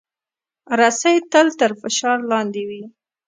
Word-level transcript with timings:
رسۍ 0.79 1.15
تل 1.31 1.47
تر 1.59 1.71
فشار 1.81 2.17
لاندې 2.31 2.61
وي. 2.69 2.83